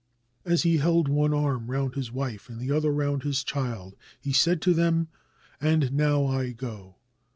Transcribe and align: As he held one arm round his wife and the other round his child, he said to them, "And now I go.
As 0.43 0.63
he 0.63 0.77
held 0.77 1.07
one 1.07 1.31
arm 1.31 1.69
round 1.69 1.93
his 1.93 2.11
wife 2.11 2.49
and 2.49 2.59
the 2.59 2.71
other 2.75 2.89
round 2.91 3.21
his 3.21 3.43
child, 3.43 3.95
he 4.19 4.33
said 4.33 4.59
to 4.63 4.73
them, 4.73 5.09
"And 5.61 5.93
now 5.93 6.25
I 6.25 6.53
go. 6.53 6.95